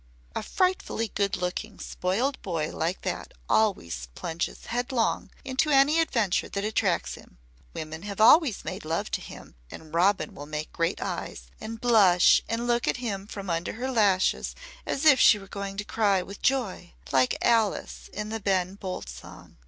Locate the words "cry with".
15.83-16.41